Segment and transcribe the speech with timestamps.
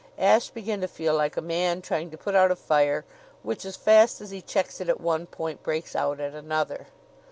[0.17, 3.05] Ashe began to feel like a man trying to put out a fire
[3.43, 6.87] which, as fast as he checks it at one point, breaks out at another.